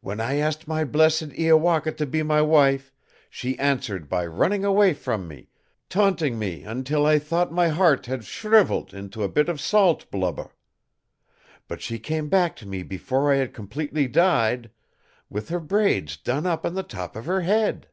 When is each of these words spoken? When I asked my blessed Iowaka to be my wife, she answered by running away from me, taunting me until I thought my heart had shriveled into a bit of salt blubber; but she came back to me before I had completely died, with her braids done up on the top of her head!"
When 0.00 0.20
I 0.20 0.36
asked 0.36 0.68
my 0.68 0.84
blessed 0.84 1.32
Iowaka 1.36 1.90
to 1.96 2.06
be 2.06 2.22
my 2.22 2.40
wife, 2.40 2.92
she 3.28 3.58
answered 3.58 4.08
by 4.08 4.24
running 4.24 4.64
away 4.64 4.94
from 4.94 5.26
me, 5.26 5.48
taunting 5.88 6.38
me 6.38 6.62
until 6.62 7.04
I 7.04 7.18
thought 7.18 7.50
my 7.50 7.66
heart 7.66 8.06
had 8.06 8.22
shriveled 8.24 8.94
into 8.94 9.24
a 9.24 9.28
bit 9.28 9.48
of 9.48 9.60
salt 9.60 10.08
blubber; 10.08 10.52
but 11.66 11.82
she 11.82 11.98
came 11.98 12.28
back 12.28 12.54
to 12.58 12.66
me 12.68 12.84
before 12.84 13.32
I 13.32 13.38
had 13.38 13.52
completely 13.52 14.06
died, 14.06 14.70
with 15.28 15.48
her 15.48 15.58
braids 15.58 16.16
done 16.16 16.46
up 16.46 16.64
on 16.64 16.74
the 16.74 16.84
top 16.84 17.16
of 17.16 17.26
her 17.26 17.40
head!" 17.40 17.88